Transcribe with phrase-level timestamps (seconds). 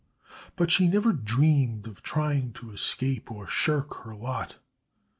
[0.55, 4.57] But she never dreamed of trying to escape or shirk her lot.